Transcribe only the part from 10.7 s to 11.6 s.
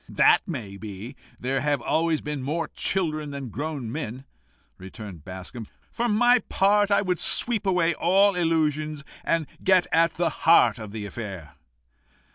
of the affair."